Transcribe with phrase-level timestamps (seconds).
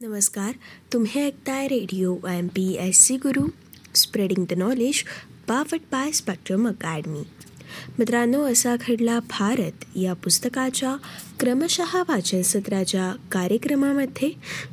[0.00, 0.52] नमस्कार.
[0.92, 3.46] तुम्ही ऐकताय radio M P S C Guru
[3.94, 5.02] spreading the knowledge
[5.48, 7.22] powered by Spectrum Academy.
[7.98, 10.96] मित्रांनो असा घडला भारत या पुस्तकाच्या
[11.40, 14.30] क्रमशः वाचन सत्राच्या कार्यक्रमामध्ये.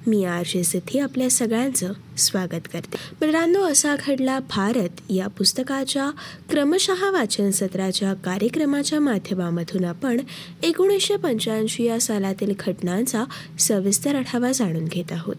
[0.08, 2.98] मी आर जे सिद्धी आपल्या सगळ्यांचं स्वागत करते.
[3.22, 6.12] मित्रांनो असा घडला भारत या पुस्तकाच्या
[6.50, 10.20] क्रमशः वाचन सत्राच्या कार्यक्रमाच्या माध्यमामधून आपण
[10.64, 13.24] एकोणीसशे पंच्याऐंशी या सालातील घटनांचा
[13.60, 15.36] सविस्तर आढावा जाणून घेत आहोत.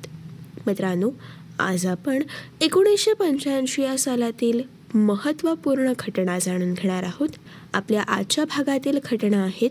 [0.67, 1.11] मित्रांनो
[1.59, 2.23] आज आपण
[2.61, 4.61] एकोणीसशे पंच्याऐंशी या सालातील
[4.95, 7.29] महत्त्वपूर्ण घटना जाणून घेणार आहोत.
[7.75, 9.71] आपल्या आजच्या भागातील घटना आहेत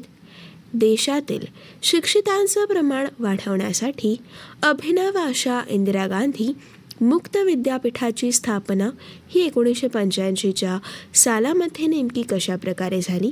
[0.73, 1.45] देशातील
[1.81, 4.15] शिक्षितांचं प्रमाण वाढवण्यासाठी
[4.63, 6.55] अभिनव आशा इंदिरा गांधी
[7.01, 8.89] मुक्त विद्यापीठाची स्थापना
[9.29, 10.79] ही एकोणीसशे पंच्याऐंशीच्या
[11.15, 13.31] सालामध्ये नेमकी कशा प्रकारे झाली?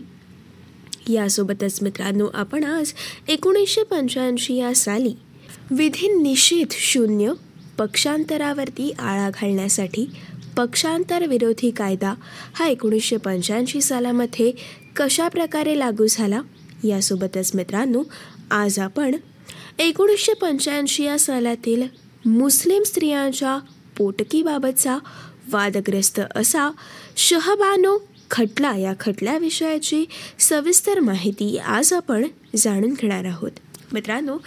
[1.14, 2.94] यासोबतच मित्रांनो आपण आज
[3.28, 5.14] एकोणीसशे पंच्याऐंशी या साली
[5.72, 7.32] विधी निषेध शून्य
[7.78, 10.06] पक्षांतरावरती आळा घालण्यासाठी
[10.60, 12.14] पक्षांतर विरोधी कायदा
[12.54, 14.52] हा एकोणीसशे पंच्याऐंशी सालामध्ये
[14.96, 16.42] कशा प्रकारे लागू झाला?
[16.84, 18.04] यासोबतच मित्रांनो
[18.52, 19.16] आज आपण
[19.80, 21.84] एकोणीसशे पंच्याऐंशी या सालातील
[22.26, 23.58] मुस्लिम स्त्रियांच्या
[23.98, 24.98] पोटकीबाबतचा
[25.52, 26.72] वादग्रस्त असा
[27.18, 27.98] शहबानो
[28.32, 30.06] खटला या खटल्याविषयाची
[30.40, 33.52] सविस्तर माहिती आज आपण जाणून घेणार आहोत.
[33.94, 34.38] मित्रांनो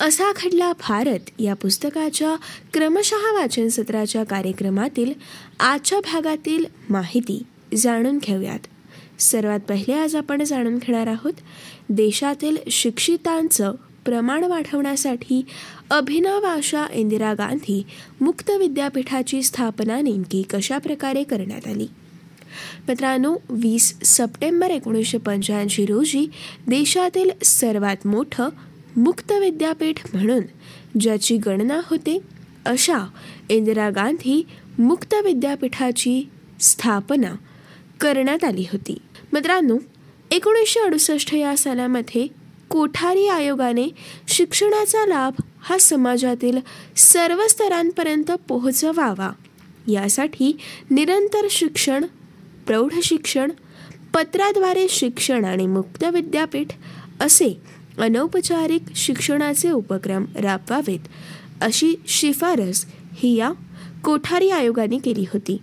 [0.00, 2.34] असा खडला भारत या पुस्तकाच्या
[2.72, 5.12] क्रमशः वाचन सत्राच्या कार्यक्रमातील
[5.60, 7.42] आजच्या भागातील माहिती
[7.76, 8.58] जाणून घेऊयात.
[9.20, 11.32] सर्वात पहिले आज आपण जाणून घेणार आहोत
[11.88, 13.72] देशातील शिक्षितांचं
[14.04, 15.46] प्रमाण वाढवण्यासाठी
[15.90, 17.86] अभिनव आशा इंदिरा गांधी
[18.20, 21.86] मुक्त विद्यापीठाची स्थापना नेमकी कशा प्रकारे करण्यात आली?
[22.88, 26.26] मित्रांनो वीस सप्टेंबर एकोणीसशे पंच्याऐंशी रोजी
[26.66, 28.48] देशातील सर्वात मोठं
[28.96, 30.42] मुक्त विद्यापीठ म्हणून
[31.00, 32.18] ज्याची गणना होते
[32.66, 32.98] अशा
[33.48, 34.46] इंदिरा गांधी
[34.78, 36.28] मुक्त विद्यापीठाची
[36.60, 37.34] स्थापना
[38.00, 38.98] करण्यात आली होती.
[39.32, 39.76] मित्रांनो
[40.30, 42.26] एकोणीसशे अडुसष्ट या सालामध्ये
[42.68, 43.88] कोठारी आयोगाने
[44.28, 46.58] शिक्षणाचा लाभ हा समाजातील
[46.96, 49.32] सर्व स्तरांपर्यंत पोहोचवावा.
[49.88, 50.56] यासाठी
[50.90, 52.04] निरंतर शिक्षण
[52.66, 53.50] प्रौढ शिक्षण
[54.14, 56.66] पत्राद्वारे शिक्षण आणि मुक्त विद्यापीठ
[57.20, 57.60] असे
[57.98, 61.00] अनौपचारिक शिक्षणाचे उपक्रम राबवावेत
[61.60, 63.52] अशी शिफारस ही या
[64.04, 65.58] कोठारी आयोगाने केली होती.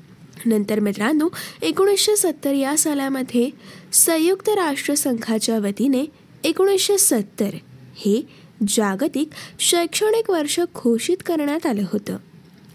[0.46, 1.30] नंतर मित्रांनो
[1.62, 3.50] एकोणीसशे सत्तर या सालामध्ये
[3.94, 6.06] संयुक्त राष्ट्रसंघाच्या वतीने
[6.44, 7.50] एकोणीसशे सत्तर
[7.96, 8.28] हे
[8.68, 12.18] जागतिक शैक्षणिक वर्ष घोषित करण्यात आलं होतं.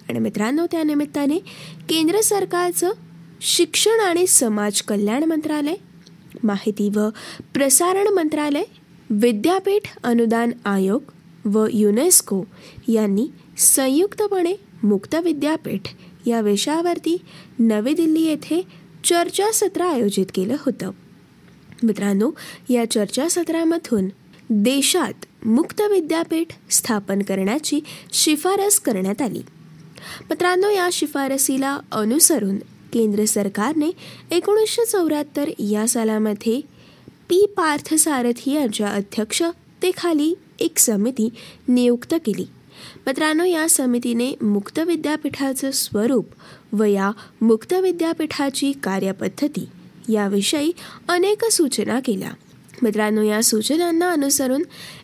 [0.08, 1.38] आणि मित्रांनो त्यानिमित्ताने
[1.88, 2.90] केंद्र सरकारचं
[3.40, 5.74] शिक्षण आणि समाज कल्याण मंत्रालय
[6.44, 7.08] माहिती व
[7.54, 8.62] प्रसारण मंत्रालय
[9.10, 11.02] विद्यापीठ अनुदान आयोग
[11.44, 12.44] व युनेस्को
[12.88, 13.28] यांनी
[13.58, 15.80] संयुक्तपणे मुक्त विद्यापीठ
[16.26, 17.20] या विषयावरती
[17.58, 18.62] नवी दिल्ली येथे
[19.04, 20.90] चर्चासत्र आयोजित केलं होतं.
[21.82, 22.30] मित्रांनो
[22.70, 24.08] या चर्चासत्रामधून
[24.50, 27.80] देशात मुक्त विद्यापीठ स्थापन करण्याची
[28.12, 29.42] शिफारस करण्यात आली.
[30.30, 32.56] मित्रांनो या शिफारसीला अनुसरून
[32.92, 33.90] केंद्र सरकारने
[34.30, 36.75] एकोणीसशे चौऱ्याहत्तर या सालामध्ये
[37.28, 37.46] पी.
[37.56, 41.28] पार्थसारथी यांच्या अध्यक्षतेखाली एक समिती
[41.68, 42.46] नियुक्त केली.
[43.06, 46.26] मित्रांनो या समितीने मुक्त विद्यापीठाचं स्वरूप
[46.72, 47.10] व या
[47.40, 49.68] मुक्त विद्यापीठाची कार्यपद्धती
[50.08, 50.72] याविषयी
[51.08, 52.30] अनेक सूचना केल्या.
[52.82, 54.62] मित्रांनो या सूचनांना अनुसरून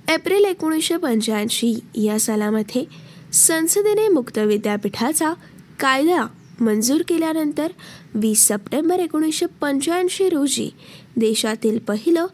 [0.08, 2.84] एप्रिल एकोणीसशे पंच्याऐंशी या सालामध्ये
[3.32, 5.32] संसदेने मुक्त विद्यापीठाचा
[5.80, 6.26] कायदा
[6.60, 7.72] मंजूर केल्यानंतर
[8.14, 10.70] वीस सप्टेंबर एकोणीसशे पंच्याऐंशी रोजी
[11.16, 12.26] देशातील पहिलं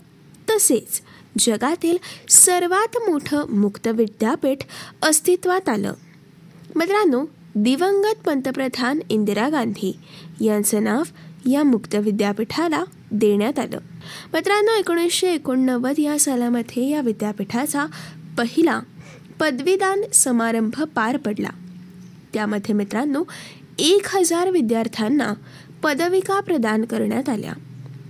[0.50, 1.02] तसेच
[1.38, 1.96] जगातील
[2.28, 4.58] सर्वात मोठं मुक्त विद्यापीठ
[5.02, 5.92] अस्तित्वात आलं.
[6.76, 7.24] मित्रांनो
[7.54, 9.96] दिवंगत पंतप्रधान इंदिरा गांधी
[10.40, 11.02] यांचं नाव
[11.50, 13.78] या मुक्त विद्यापीठाला देण्यात आलं.
[14.34, 17.86] मित्रांनो एकोणीसशे एकोणनव्वद या सालामध्ये या विद्यापीठाचा
[18.38, 18.80] पहिला
[19.40, 21.50] पदवीदान समारंभ पार पडला.
[22.34, 23.24] त्यामध्ये मित्रांनो
[23.78, 25.34] एक हजार विद्यार्थ्यांना
[25.82, 27.52] पदविका प्रदान करण्यात आल्या.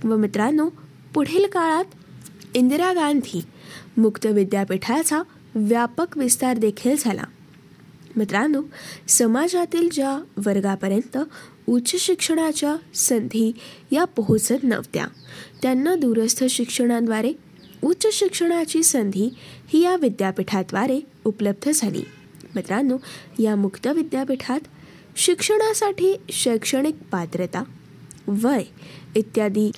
[0.03, 0.69] व मित्रांनो
[1.13, 1.85] पुढील काळात
[2.53, 3.41] इंदिरा गांधी
[3.97, 5.21] मुक्त विद्यापीठाचा
[5.55, 7.23] व्यापक विस्तार देखील झाला.
[8.17, 8.61] मित्रांनो
[9.07, 11.17] समाजातील ज्या वर्गापर्यंत
[11.67, 13.51] उच्च शिक्षणाच्या संधी
[13.91, 15.07] या पोहोचत नव्हत्या
[15.61, 17.33] त्यांना दूरस्थ शिक्षणाद्वारे
[17.83, 19.29] उच्च शिक्षणाची संधी
[19.67, 22.03] ही या विद्यापीठाद्वारे उपलब्ध झाली.
[22.55, 22.97] मित्रांनो
[23.39, 24.59] या मुक्त विद्यापीठात
[25.15, 27.63] शिक्षणासाठी शैक्षणिक पात्रता
[28.27, 28.63] वय
[29.15, 29.71] इत्यादी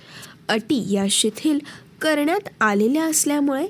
[0.49, 1.59] अटी या शिथिल
[2.01, 3.67] करण्यात आलेल्या असल्यामुळे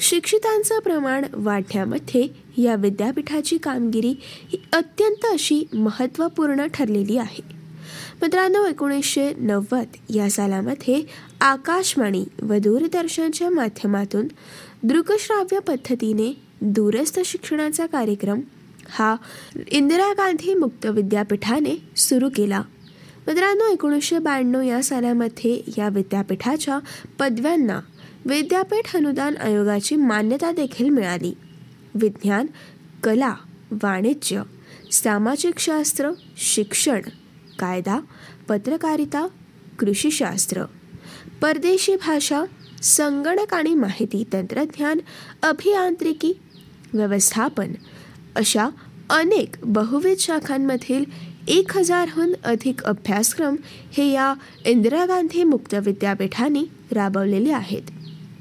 [0.00, 2.28] शिक्षितांचं प्रमाण वाढण्यामध्ये
[2.62, 7.42] या विद्यापीठाची कामगिरी ही अत्यंत अशी महत्त्वपूर्ण ठरलेली आहे.
[8.22, 11.02] मित्रांनो एकोणीसशे नव्वद या सालामध्ये
[11.40, 14.28] आकाशवाणी व दूरदर्शनच्या माध्यमातून
[14.82, 18.40] दृकश्राव्य पद्धतीने दूरस्थ शिक्षणाचा कार्यक्रम
[18.90, 19.16] हा
[19.68, 22.62] इंदिरा गांधी मुक्त विद्यापीठाने सुरू केला.
[23.26, 26.78] मित्रांनो एकोणीसशे ब्याण्णव या सालामध्ये या विद्यापीठाच्या
[27.18, 27.80] पदव्यांना
[28.26, 31.34] विद्यापीठ अनुदान आयोगाची मान्यता देखील मिळाली.
[31.94, 32.46] विज्ञान
[33.02, 33.34] कला
[33.70, 34.42] वाणिज्य
[34.92, 37.00] सामाजिक शास्त्र शिक्षण
[37.58, 38.00] कायदा
[38.48, 39.28] पत्रकारिता
[39.78, 40.64] कृषीशास्त्र
[41.42, 42.44] परदेशी भाषा
[42.82, 44.98] संगणक आणि माहिती तंत्रज्ञान
[45.42, 46.32] अभियांत्रिकी
[46.94, 47.72] व्यवस्थापन
[48.36, 48.68] अशा
[49.10, 51.04] अनेक बहुविध शाखांमधील
[51.48, 53.56] एक हजारहून अधिक अभ्यासक्रम
[53.92, 54.34] हे या
[54.66, 56.62] इंदिरा गांधी मुक्त विद्यापीठाने
[56.92, 57.82] राबवलेले आहेत.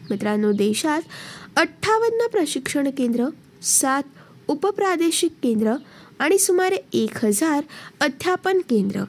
[0.09, 1.01] मित्रांनो देशात
[1.56, 3.25] अठ्ठावन्न प्रशिक्षण केंद्र
[3.63, 4.03] सात
[4.47, 5.74] उपप्रादेशिक केंद्र
[6.19, 7.63] आणि सुमारे एक हजार
[8.01, 9.03] अध्यापन केंद्र.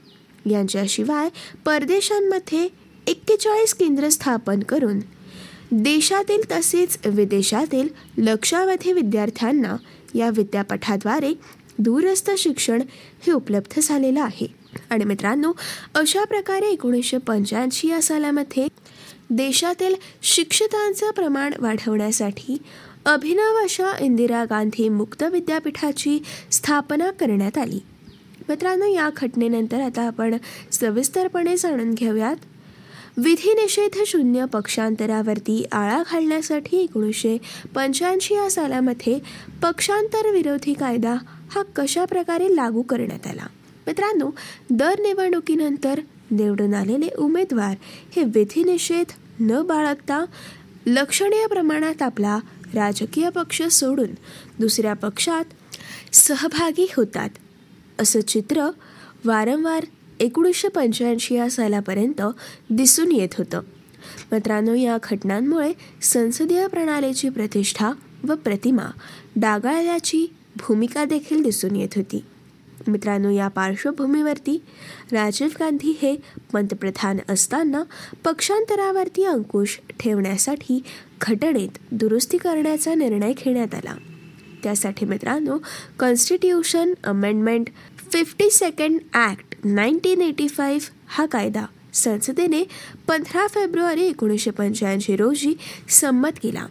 [0.51, 1.29] यांच्याशिवाय
[1.65, 2.69] परदेशांमध्ये
[3.07, 4.99] एक्केचाळीस केंद्र स्थापन करून
[5.73, 7.89] देशातील तसेच विदेशातील
[8.19, 9.77] लक्षावधी विद्यार्थ्यांना
[10.15, 11.35] या विद्यापीठाद्वारे
[11.79, 12.83] दूरस्थ शिक्षण
[13.27, 14.47] हे उपलब्ध झालेलं आहे.
[14.91, 15.53] आणि मित्रांनो
[15.95, 18.69] अशा प्रकारे एकोणीसशे पंच्याऐंशी या सालामध्ये
[19.31, 22.57] देशातील शिक्षितांचं प्रमाण वाढवण्यासाठी
[23.05, 26.19] अभिनव अशा इंदिरा गांधी मुक्त विद्यापीठाची
[26.51, 27.81] स्थापना करण्यात आली.
[28.49, 30.35] मित्रांनो या घटनेनंतर आता आपण
[30.73, 32.37] सविस्तरपणे जाणून घेऊयात
[33.17, 37.39] विधिनिषेध शून्य पक्षांतरावरती आळा घालण्यासाठी एकोणीसशे
[37.75, 39.19] पंच्याऐंशी या सालामध्ये
[39.63, 41.17] पक्षांतर विरोधी कायदा
[41.51, 43.47] हा कशा प्रकारे लागू करण्यात आला?
[43.87, 44.31] मित्रांनो
[44.71, 47.77] दर निवडणुकीनंतर निवडून आलेले उमेदवार
[48.17, 49.07] हे विधिनिषेध
[49.41, 50.25] न बाळगता
[50.87, 52.39] लक्षणीय प्रमाणात आपला
[52.75, 54.11] राजकीय पक्ष सोडून
[54.59, 55.45] दुसऱ्या पक्षात
[56.13, 57.31] सहभागी होतात.
[58.01, 58.71] असं चित्र
[59.25, 59.87] वारंवार
[60.21, 62.23] एकोणीसशे पंच्याऐंशी या सालापर्यंत
[62.71, 63.61] दिसून येत होतं.
[64.33, 65.73] मित्रांनो या घटनांमुळे
[66.03, 67.93] संसदीय प्रणालीची प्रतिष्ठा
[68.29, 68.83] व प्रतिमा
[69.37, 72.25] डागाळल्याची भूमिका देखील दिसून येत होती.
[72.89, 74.63] मित्रांनो या पार्श्वभूमीवरती
[75.13, 76.17] राजीव गांधी हे
[76.53, 77.83] पंतप्रधान असताना
[78.25, 80.83] पक्षांतरावरती अंकुश ठेवण्यासाठी
[81.21, 83.95] घटनेत दुरुस्ती करण्याचा निर्णय घेण्यात आला.
[84.63, 85.59] त्यासाठी मित्रांनो
[85.99, 87.69] constitution amendment
[88.13, 91.65] fifty second act nineteen eighty five हा कायदा
[91.95, 92.63] संसदेने
[93.09, 95.55] पंधरा फेब्रुवारी एकोणीसशे पंच्याऐंशी रोजी
[95.89, 96.67] संमत केला.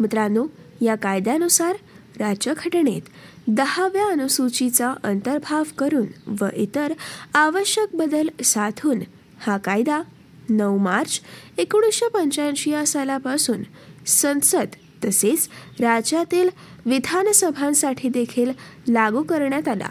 [0.00, 0.46] मित्रांनो
[0.80, 1.76] या कायद्यानुसार
[2.20, 3.02] राज्यघटनेत
[3.48, 6.92] दहाव्या अनुसूचीचा अंतर्भाव करून व इतर
[7.34, 8.98] आवश्यक बदल साधून
[9.40, 10.02] हा कायदा
[10.48, 11.20] नऊ मार्च
[11.58, 13.62] एकोणीसशे पंच्याऐंशी या सालापासून
[14.06, 14.66] संसद
[15.04, 15.48] तसेच
[15.80, 16.48] राज्यातील
[16.86, 18.50] विधानसभांसाठी देखील
[18.88, 19.88] लागू करण्यात आला.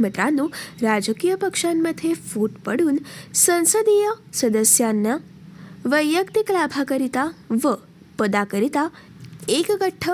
[0.00, 0.46] मित्रांनो
[0.82, 2.96] राजकीय पक्षांमध्ये फूट पडून
[3.34, 5.16] संसदीय सदस्यांना
[5.84, 7.30] वैयक्तिक लाभाकरिता
[7.64, 7.72] व
[8.18, 8.88] पदाकरिता
[9.48, 10.10] एकगठ्ठ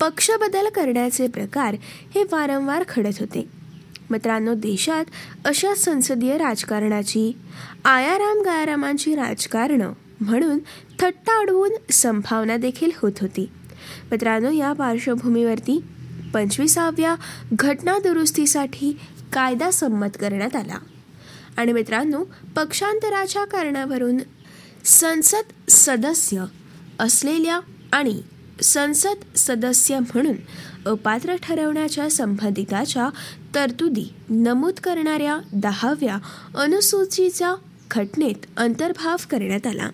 [0.00, 1.76] पक्षबदल करण्याचे प्रकार
[2.14, 3.48] हे वारंवार घडत होते.
[4.10, 5.04] मित्रांनो देशात
[5.44, 7.36] अशा संसदीय राजकारणाची
[7.84, 10.58] आयाराम गायारामांची राजकारणं म्हणून
[11.00, 13.50] थट्टा अडवून संभावना देखील होत होती.
[14.10, 15.84] मित्रांनो या पार्श्वभूमीवरती
[16.34, 17.14] पंचवीसाव्या
[17.52, 18.98] घटना दुरुस्तीसाठी
[19.32, 20.78] कायदा संमत करण्यात आला.
[21.56, 22.24] आणि मित्रांनो
[22.56, 24.18] पक्षांतराच्या कारणावरून
[24.84, 26.44] संसद सदस्य
[26.98, 27.60] असलेल्या
[27.92, 28.22] आणि
[28.62, 30.36] संसद सदस्य म्हणून
[30.86, 33.08] अपात्र ठरवण्याच्या संबंधिताच्या
[33.54, 36.18] तरतुदी नमूद करणाऱ्या दहाव्या
[36.56, 37.54] अनुसूचीचा
[37.90, 39.90] घटनेत अंतर्भाव करण्यात आला.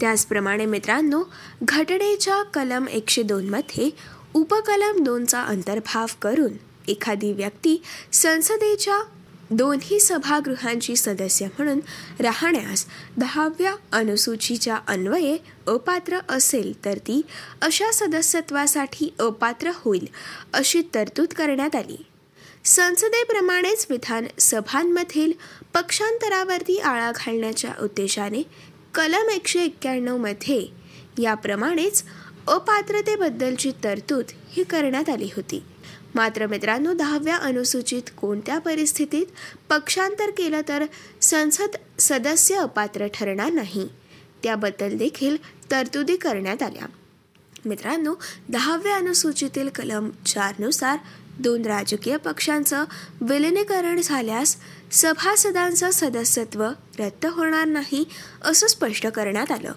[0.00, 1.22] त्याचप्रमाणे मित्रांनो
[1.62, 3.90] घटनेच्या कलम एकशे दोनमध्ये
[4.34, 6.52] उपकलम दोनचा अंतर्भाव करून
[6.88, 9.02] एखादी व्यक्ती संसदेच्या
[9.50, 11.80] दोन्ही सभागृहांची सदस्य म्हणून
[12.20, 17.22] राहण्यास दहाव्या अनुसूचीच्या अन्वये अपात्र असेल तर ती
[17.62, 20.06] अशा सदस्यत्वासाठी अपात्र होईल
[20.54, 22.06] अशी तरतूद करण्यात आली.
[22.64, 25.32] संसदेप्रमाणेच विधानसभांमधील
[25.74, 28.42] पक्षांतरावरती आळा घालण्याच्या उद्देशाने
[28.94, 30.66] कलम एकशे एक्क्याण्णवमध्ये
[31.18, 32.02] याप्रमाणेच
[32.48, 35.62] अपात्रतेबद्दलची तरतूद ही करण्यात आली होती.
[36.14, 39.26] मात्र मित्रांनो दहाव्या अनुसूचित कोणत्या परिस्थितीत
[39.68, 40.84] पक्षांतर केलं तर
[41.22, 43.88] संसद सदस्य अपात्र ठरणार नाही?
[44.42, 45.36] त्याबद्दल देखील
[45.70, 46.86] तरतुदी करण्यात आल्या.
[47.64, 48.14] मित्रांनो
[48.48, 50.98] दहाव्या अनुसूचीतील कलम चारनुसार
[51.38, 52.84] दोन राजकीय पक्षांचं
[53.20, 54.56] विलिनीकरण झाल्यास
[54.92, 56.64] सभासदांचं सदस्यत्व
[56.98, 58.04] रद्द होणार नाही
[58.42, 59.72] असं स्पष्ट करण्यात आलं.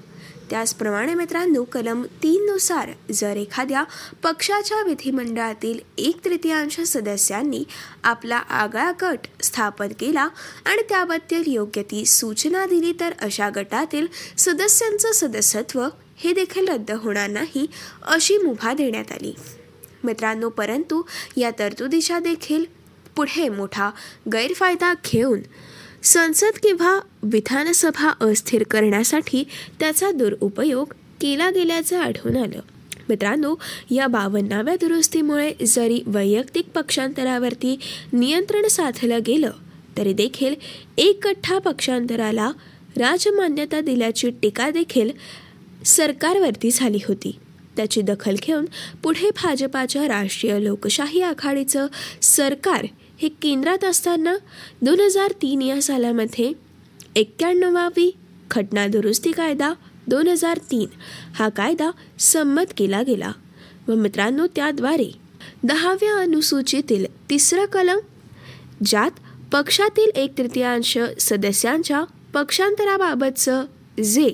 [0.49, 3.83] त्याचप्रमाणे मित्रांनो कलम तीननुसार जर एखाद्या
[4.23, 7.63] पक्षाच्या विधिमंडळातील एक तृतीयांश सदस्यांनी
[8.03, 10.27] आपला आगळा गट स्थापन केला
[10.65, 15.87] आणि त्याबद्दल योग्य ती सूचना दिली तर अशा गटातील सदस्यांचं सदस्यत्व
[16.17, 17.67] हे देखील रद्द होणार नाही
[18.03, 19.33] अशी मुभा देण्यात आली.
[20.03, 21.01] मित्रांनो परंतु
[21.37, 22.65] या तरतुदीच्या देखील
[23.15, 23.89] पुढे मोठा
[24.33, 25.39] गैरफायदा घेऊन
[26.03, 29.43] संसद किंवा विधानसभा अस्थिर करण्यासाठी
[29.79, 32.59] त्याचा दुरुपयोग केला गेल्याचं आढळून आलं.
[33.09, 33.55] मित्रांनो
[33.91, 37.79] या बावन्नाव्या दुरुस्तीमुळे जरी वैयक्तिक पक्षांतरावरती
[38.13, 39.51] नियंत्रण साधलं गेलं
[39.97, 40.55] तरी देखील
[40.97, 42.51] एक कठ्ठा पक्षांतराला
[42.97, 45.09] राजमान्यता दिल्याची टीका देखील
[45.85, 47.39] सरकारवरती झाली होती.
[47.77, 48.65] त्याची दखल घेऊन
[49.03, 51.87] पुढे भाजपाच्या राष्ट्रीय लोकशाही आघाडीचं
[52.21, 52.85] सरकार
[53.21, 54.35] हे केंद्रात असताना
[54.81, 56.53] दोन हजार तीन या सालामध्ये
[57.15, 58.11] एक्क्याण्णवावी
[58.51, 59.73] घटना दुरुस्ती कायदा
[60.07, 60.87] दोन हजार तीन
[61.35, 63.31] हा कायदा संमत केला गेला
[63.87, 65.11] व मित्रांनो त्याद्वारे
[65.63, 67.99] दहाव्या अनुसूचीतील तिसरं कलम
[68.85, 69.11] ज्यात
[69.51, 73.65] पक्षातील एक तृतीयांश सदस्यांच्या पक्षांतराबाबतचं
[74.03, 74.29] जे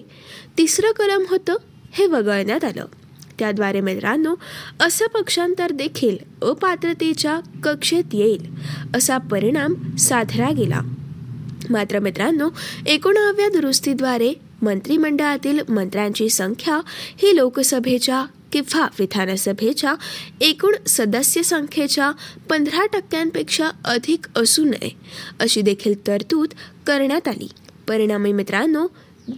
[0.58, 1.56] तिसरं कलम होतं
[1.94, 2.86] हे वगळण्यात आलं.
[3.40, 4.36] त्याद्वारे मित्रांनो
[4.80, 8.48] असं पक्षांतर देखील अपात्रतेच्या कक्षेत येईल
[8.96, 10.82] असा परिणाम साधला गेला.
[11.70, 12.50] मात्र मित्रांनो
[12.86, 19.96] एकोणाव्या दुरुस्तीद्वारे मंत्रिमंडळातील मंत्र्यांची संख्या ही लोकसभेच्या किंवा विधानसभेच्या
[20.42, 22.12] एकूण सदस्य संख्येच्या
[22.50, 24.96] पंधरा टक्क्यांपेक्षा अधिक असू नये
[25.40, 26.50] अशी देखील तरतूद
[26.88, 27.50] करण्यात आली.
[27.88, 28.88] परिणामी मित्रांनो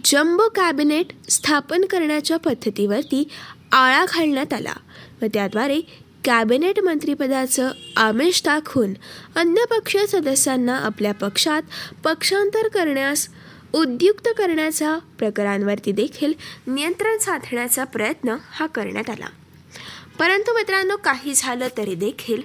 [0.04, 3.28] जम्बो कॅबिनेट स्थापन करण्याच्या पद्धतीवरती
[3.72, 4.72] आळा घालण्यात आला
[5.22, 5.80] व त्याद्वारे
[6.24, 8.94] कॅबिनेट मंत्रीपदाचं आमिष दाखवून
[9.36, 11.62] अन्य पक्षीय सदस्यांना आपल्या पक्षात
[12.04, 13.28] पक्षांतर करण्यास
[13.72, 16.32] उद्युक्त करण्याच्या प्रकारांवरती देखील
[16.66, 19.26] नियंत्रण साधण्याचा प्रयत्न हा करण्यात आला.
[20.18, 22.42] परंतु मित्रांनो काही झालं तरी देखील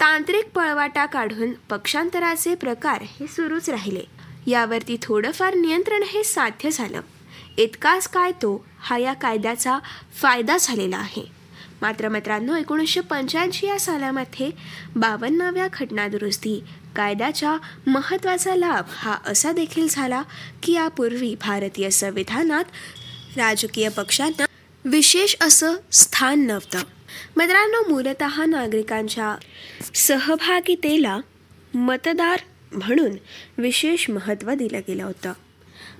[0.00, 4.02] तांत्रिक पळवाटा काढून पक्षांतराचे प्रकार हे सुरूच राहिले.
[4.46, 7.00] यावरती थोडंफार नियंत्रण हे साध्य झालं.
[7.56, 9.78] इतकाच काय तो हा या कायद्याचा
[10.14, 11.38] फायदा झालेला आहे.
[11.82, 14.50] मात्र मित्रांनो एकोणीसशे पंच्याऐंशी या सालामध्ये
[14.96, 16.64] बावन्नाव्या घटनादुरुस्ती
[16.96, 17.56] कायद्याच्या
[17.86, 20.22] महत्त्वाचा लाभ हा असा देखील झाला
[20.62, 22.64] की यापूर्वी भारतीय संविधानात
[23.36, 24.44] राजकीय पक्षांना
[24.84, 26.78] विशेष असं स्थान नव्हतं.
[27.36, 29.36] मित्रांनो मूलत नागरिकांच्या
[29.94, 31.18] सहभागितेला
[31.74, 32.38] मतदार
[32.72, 33.10] म्हणून
[33.58, 35.32] विशेष महत्त्व दिलं गेलं होतं.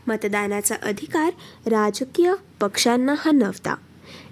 [0.06, 1.30] मतदानाचा अधिकार
[1.66, 3.74] राजकीय पक्षांना हा नव्हता.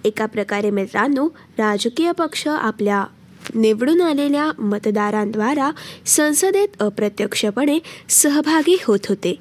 [0.05, 3.05] एका प्रकारे मित्रांनो राजकीय पक्ष आपल्या
[3.55, 5.71] निवडून आलेल्या मतदारांद्वारा
[6.07, 9.37] संसदेत अप्रत्यक्षपणे सहभागी होत होते.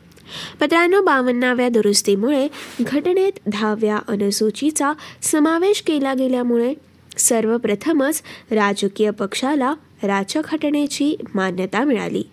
[0.62, 2.48] मित्रांनो बावन्नाव्या दुरुस्तीमुळे
[2.82, 6.74] घटनेत दहाव्या अनुसूचीचा समावेश केला गेल्यामुळे
[7.18, 8.22] सर्वप्रथमच
[8.52, 12.24] राजकीय पक्षाला राज्यघटनेची मान्यता मिळाली.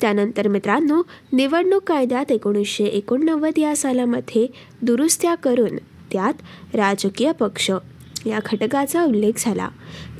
[0.00, 1.02] त्यानंतर मित्रांनो
[1.32, 4.46] निवडणूक कायद्यात एकोणीसशे एकोणनव्वद या सालामध्ये
[4.82, 5.76] दुरुस्त्या करून
[6.12, 6.34] त्यात
[6.74, 7.70] राजकीय पक्ष
[8.26, 9.68] या घटकाचा उल्लेख झाला.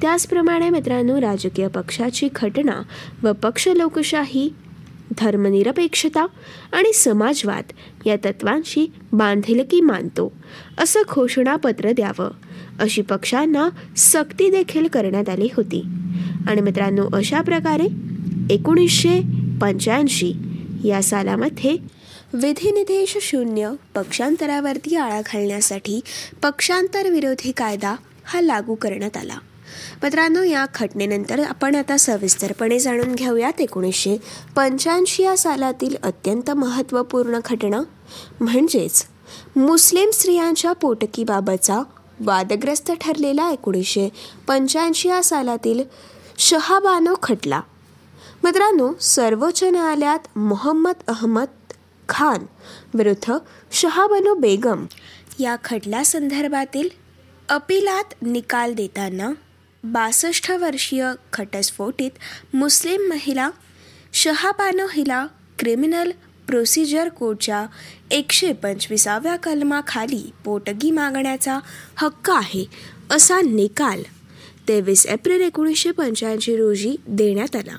[0.01, 2.83] त्याचप्रमाणे मित्रांनो राजकीय पक्षाची घटना
[3.23, 4.53] व पक्ष लोकशाही
[5.19, 6.27] धर्मनिरपेक्षता
[6.73, 7.65] आणि समाजवाद
[8.07, 10.33] या तत्वांशी बांधिलकी मानतो
[10.79, 12.31] असं घोषणापत्र द्यावं
[12.79, 15.85] अशी पक्षांना सक्ती देखील करण्यात आली होती.
[16.49, 17.87] आणि मित्रांनो अशा प्रकारे
[18.51, 19.21] एकोणीसशे
[19.61, 20.33] पंच्याऐंशी.
[20.85, 21.77] या सालामध्ये
[22.33, 26.01] विधिनिदेश शून्य पक्षांतरावरती आळा घालण्यासाठी
[26.43, 29.39] पक्षांतर विरोधी कायदा हा लागू करण्यात आला.
[30.03, 34.17] मित्रांनो या घटनेनंतर आपण आता सविस्तरपणे जाणून घेऊयात एकोणीसशे
[34.57, 37.81] पंच्याऐंशी या सालातील अत्यंत महत्त्वपूर्ण घटना.
[38.41, 39.05] म्हणजेच
[39.57, 41.83] मुस्लिम स्त्रियांच्या पोटकीबाबतचा
[42.21, 44.09] वादग्रस्त ठरलेला एकोणीसशे
[44.49, 45.83] पंच्याऐंशी या सालातील
[46.39, 47.61] शहाबानो खटला.
[48.45, 51.49] मित्रांनो सर्वोच्च न्यायालयात मोहम्मद अहमद
[52.09, 52.45] खान
[52.95, 53.37] विरुद्ध
[53.73, 54.87] शहाबानो बेगम
[55.41, 56.89] या खटल्यासंदर्भातील
[57.49, 59.31] अपिलात निकाल देताना
[59.85, 63.51] बासष्ट वर्षीय घटस्फोटीत मुस्लिम महिला
[64.13, 65.27] शहाबानो हिला
[65.59, 66.11] क्रिमिनल
[66.47, 67.67] प्रोसिजर कोडच्या
[68.11, 71.59] एकशे पंचवीसाव्या कलमाखाली पोटगी मागण्याचा
[71.97, 72.65] हक्क आहे
[73.11, 74.03] असा निकाल
[74.69, 77.77] तेवीस एप्रिल एकोणीसशे पंच्याऐंशी रोजी देण्यात आला.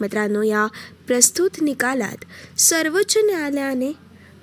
[0.00, 0.66] मित्रांनो या
[1.06, 2.24] प्रस्तुत निकालात
[2.60, 3.92] सर्वोच्च न्यायालयाने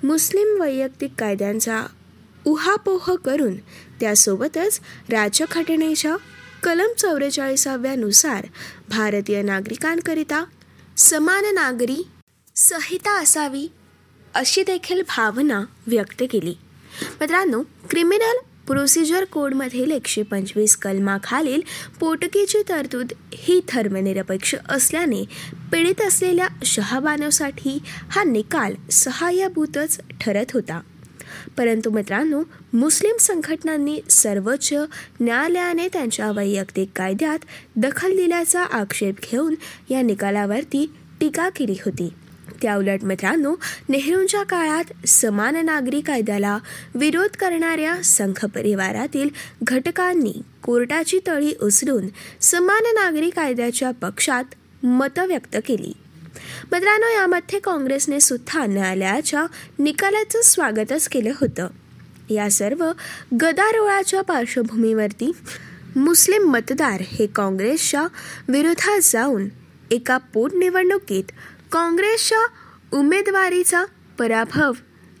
[0.02, 1.86] मुस्लिम वैयक्तिक कायद्यांचा
[2.44, 3.56] उहापोह करून
[4.00, 6.16] त्यासोबतच राज्यघटनेच्या
[6.62, 8.46] कलम चौवेचाळीसाव्यानुसार
[8.88, 10.44] भारतीय नागरिकांकरिता
[10.96, 12.08] समान नागरी
[12.56, 13.68] संहिता असावी
[14.34, 16.54] अशी देखील भावना व्यक्त केली.
[17.20, 18.36] मित्रांनो क्रिमिनल
[18.66, 21.60] प्रोसिजर कोडमधील एकशे पंचवीस कलमाखालील
[22.00, 25.24] पोटकीची तरतूद ही धर्मनिरपेक्ष असल्याने
[25.72, 30.80] पीडित असलेल्या शहाबानोसाठी हा निकाल सहाय्यभूतच ठरत होता.
[31.58, 32.42] परंतु मित्रांनो
[32.72, 34.74] मुस्लिम संघटनांनी सर्वोच्च
[35.20, 37.38] न्यायालयाने त्यांच्या वैयक्तिक कायद्यात
[37.76, 39.54] दखल दिल्याचा आक्षेप घेऊन
[39.90, 42.08] या निकालावरती टीका केली होती.
[42.62, 43.54] त्याउलट मित्रांनो
[43.88, 46.58] नेहरूंच्या काळात समान नागरी कायद्याला
[46.94, 49.28] विरोध करणाऱ्या संघ परिवारातील
[49.62, 52.06] घटकांनी कोर्टाची तळी उचलून
[52.40, 54.44] समान नागरी कायद्याच्या पक्षात
[54.84, 55.92] मतं व्यक्त केली.
[56.72, 59.46] मित्रांनो यामध्ये काँग्रेसने सुद्धा न्यायालयाच्या
[59.78, 61.68] निकालाचं स्वागतच केलं होतं.
[62.30, 62.92] या सर्व
[63.40, 65.32] गदारोळाच्या पार्श्वभूमीवरती
[65.96, 68.06] मुस्लिम मतदार हे काँग्रेसच्या
[68.48, 69.48] विरोधात जाऊन
[69.90, 71.24] एका पोटनिवडणुकीत
[71.72, 72.46] काँग्रेसच्या
[72.92, 73.84] उमेदवारीचा
[74.18, 74.72] पराभव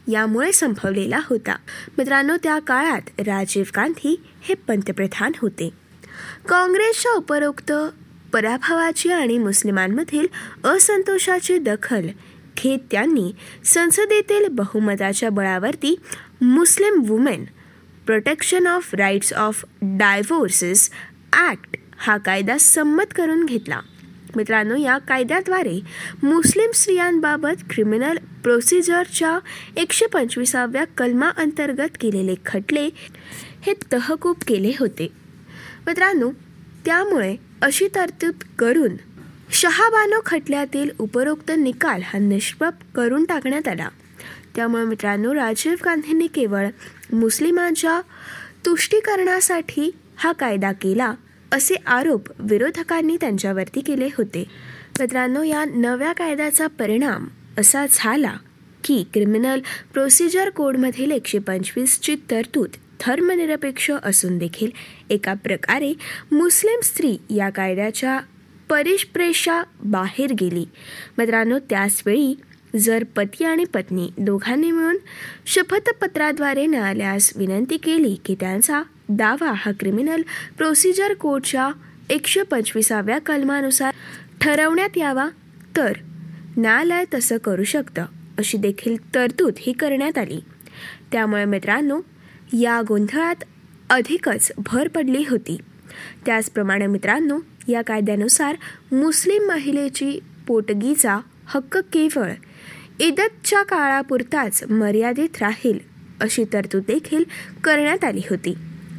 [0.08, 1.56] यामुळे संभवलेला होता.
[1.98, 5.70] मित्रांनो त्या काळात राजीव गांधी हे पंतप्रधान होते.
[6.48, 7.72] काँग्रेसच्या उपरोक्त
[8.32, 10.26] पराभवाची आणि मुस्लिमांमधील
[10.64, 12.06] असंतोषाची दखल
[12.56, 13.32] घेत त्यांनी
[13.64, 15.96] संसदेतील बहुमताच्या बळावरती
[16.40, 17.44] Muslim women
[18.06, 20.90] protection of rights of divorces
[21.32, 23.80] act हा कायदा संमत करून घेतला.
[24.36, 25.80] मित्रांनो या कायद्याद्वारे
[26.22, 29.38] मुस्लिम स्त्रियांबाबत क्रिमिनल प्रोसिजरच्या
[29.76, 32.90] एकशे पंचवीसाव्या कलमाअंतर्गत केलेले खटले
[33.62, 35.08] हे तहकूब केले होते.
[35.86, 36.30] मित्रांनो
[36.84, 38.96] त्यामुळे अशी तरतूद करून
[39.52, 43.88] शहाबानो खटल्यातील उपरोक्त निकाल हा निष्प्रभ करून टाकण्यात आला.
[44.56, 46.66] त्यामुळे मित्रांनो राजीव गांधींनी केवळ
[47.12, 48.00] मुस्लिमांच्या
[48.66, 51.14] तुष्टीकरणासाठी हा कायदा केला.
[51.52, 54.44] असे आरोप विरोधकांनी त्यांच्यावरती केले होते.
[55.00, 57.26] मित्रांनो या नव्या कायद्याचा परिणाम
[57.58, 58.34] असा झाला
[58.84, 59.60] की क्रिमिनल
[59.92, 62.70] प्रोसिजर कोडमधील एकशे पंचवीसची तरतूद
[63.06, 64.70] धर्मनिरपेक्ष असून देखील
[65.10, 65.92] एका प्रकारे
[66.32, 68.20] मुस्लिम स्त्री या कायद्याच्या
[68.68, 70.64] परिष्प्रेशा बाहेर गेली.
[71.18, 72.34] मित्रांनो त्याचवेळी
[72.76, 74.96] जर पती आणि पत्नी दोघांनी मिळून
[75.46, 80.22] शपथपत्राद्वारे न्यायालयास विनंती केली की त्यांचा दावा हा क्रिमिनल
[80.58, 81.70] प्रोसिजर कोडच्या
[82.10, 83.94] एकशे पंचवीसाव्या कलमानुसार
[84.40, 85.28] ठरवण्यात यावा.
[85.76, 85.92] तर
[86.56, 88.04] न्यायालय तसं करू शकतं
[88.38, 90.40] अशी देखील तरतूद ही करण्यात आली.
[91.12, 92.00] त्यामुळे मित्रांनो
[92.52, 93.44] या गोंधळात
[93.90, 95.58] अधिकच भर पडली होती.
[96.26, 97.38] त्याचप्रमाणे मित्रांनो
[97.68, 98.56] या कायद्यानुसार
[98.92, 102.30] मुस्लिम महिलेची पोटगीचा हक्क केवळ
[103.00, 105.78] ईदतच्या काळापुरताच मर्यादित राहील
[106.20, 107.24] अशी तरतूद देखील
[107.64, 108.54] करण्यात आली होती.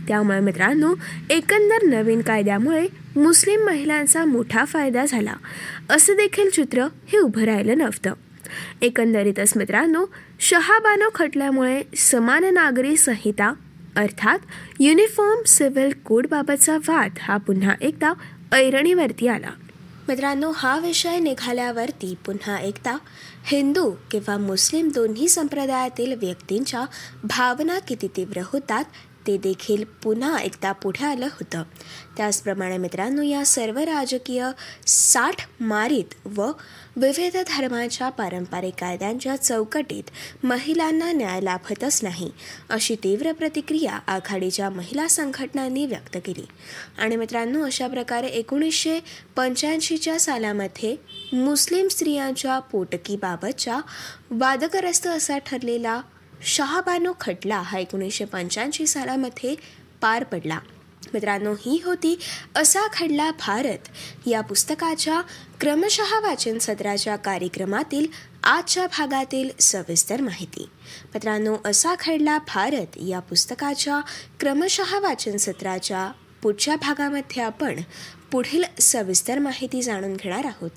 [0.07, 0.93] त्यामुळे मित्रांनो
[1.29, 5.33] एकंदर नवीन कायद्यामुळे मुस्लिम महिलांचा मोठा फायदा झाला.
[5.89, 8.13] असं देखील चित्र हे उभं राहिलं नव्हतं.
[8.81, 10.05] एकंदरीतच मित्रांनो
[10.39, 13.53] शहाबानो खटल्यामुळे समान नागरी संहिता
[13.95, 14.39] अर्थात
[14.79, 18.13] युनिफॉर्म सिव्हिल कोडबाबतचा वाद हा पुन्हा एकदा
[18.51, 19.49] ऐरणीवरती आला.
[20.07, 22.97] मित्रांनो हा विषय निघाल्यावरती पुन्हा एकदा
[23.45, 26.85] हिंदू किंवा मुस्लिम दोन्ही संप्रदायातील व्यक्तींच्या
[27.23, 28.83] भावना किती तीव्र होतात
[29.27, 31.63] ते देखील पुन्हा एकदा पुढे आलं होतं.
[32.17, 34.49] त्याचप्रमाणे मित्रांनो या सर्व राजकीय
[34.87, 36.51] साठ मारीत व
[36.95, 40.03] विविध धर्माच्या पारंपरिक कायद्यांच्या चौकटीत
[40.43, 42.31] महिलांना न्याय लाभतच नाही
[42.69, 46.45] अशी तीव्र प्रतिक्रिया आघाडीच्या महिला संघटनांनी व्यक्त केली.
[46.97, 48.99] आणि मित्रांनो अशा प्रकारे एकोणीसशे
[49.35, 50.95] पंच्याऐंशीच्या सालामध्ये
[51.33, 53.79] मुस्लिम स्त्रियांच्या पोटकीबाबतच्या
[54.31, 56.01] वादग्रस्त असा ठरलेला
[56.41, 59.55] शहाबानो खटला हा एकोणीसशे पंच्याऐंशी सालामध्ये
[60.01, 60.59] पार पडला.
[61.13, 62.19] मित्रांनो ही होती
[62.55, 63.89] असा खडला भारत
[64.27, 65.21] या पुस्तकाच्या
[65.59, 68.07] क्रमशः वाचन सत्राच्या कार्यक्रमातील
[68.43, 70.69] आजच्या भागातील सविस्तर माहिती.
[71.05, 74.01] मित्रांनो असा खडला भारत या पुस्तकाच्या
[74.39, 77.81] क्रमशः वाचन सत्राच्या पुढच्या भागामध्ये आपण
[78.31, 80.71] पुढील सविस्तर माहिती जाणून घेणार आहोत.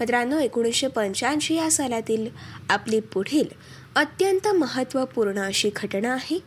[0.00, 2.28] मित्रांनो एकोणीसशे पंच्याऐंशी या सालातील
[2.70, 3.46] आपली पुढील
[3.96, 6.38] अत्यंत महत्त्वपूर्ण अशी घटना आहे.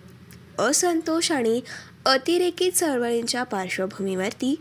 [0.60, 1.62] असंतोष आणि
[2.06, 4.56] अतिरेकी चळवळींच्या पार्श्वभूमीवरती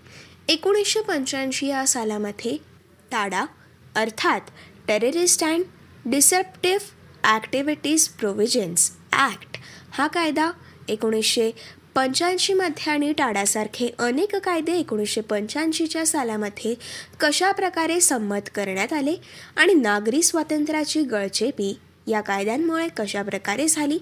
[0.49, 2.57] एकोणीसशे पंच्याऐंशी या सालामध्ये
[3.11, 3.45] टाडा
[3.95, 4.51] अर्थात
[4.89, 5.65] terrorist and
[6.05, 6.85] deceptive
[7.25, 9.59] activities provisions act
[9.93, 10.51] हा कायदा
[10.89, 11.51] एकोणीसशे
[11.95, 16.75] पंच्याऐंशीमध्ये आणि टाडासारखे अनेक कायदे एकोणीसशे पंच्याऐंशीच्या सालामध्ये
[17.21, 19.17] कशा प्रकारे संमत करण्यात आले
[19.57, 21.75] आणि नागरी स्वातंत्र्याची गळचेपी
[22.07, 23.99] या कायद्यांमुळे कशा प्रकारे झाली?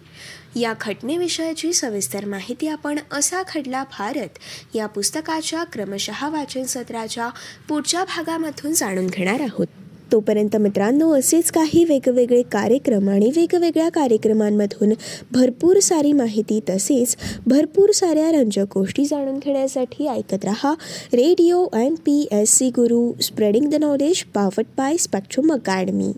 [0.57, 4.29] या घटनेविषयाची सविस्तर माहिती आपण असा खडला भारत
[4.75, 7.29] या पुस्तकाच्या क्रमशः वाचन सत्राच्या
[7.69, 9.67] पुढच्या भागामधून जाणून घेणार आहोत.
[10.13, 14.93] तोपर्यंत मित्रांनो असेच काही वेगवेगळे कार्यक्रम आणि वेगवेगळ्या कार्यक्रमांमधून
[15.33, 20.75] भरपूर सारी माहिती तसेच भरपूर साऱ्या रंजक गोष्टी जाणून घेण्यासाठी ऐकत रहा.
[21.13, 26.13] Radio M P S C Guru spreading the knowledge powered by Spectrum Academy.